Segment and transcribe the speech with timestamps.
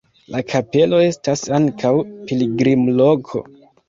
[0.35, 1.91] La kapelo estas ankaŭ
[2.31, 3.43] pilgrimloko.